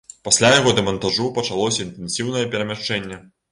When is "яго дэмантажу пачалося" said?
0.59-1.79